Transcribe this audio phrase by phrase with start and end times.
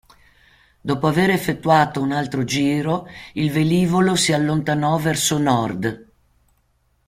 [0.81, 6.07] Dopo aver effettuato un altro giro il velivolo si allontanò verso nord.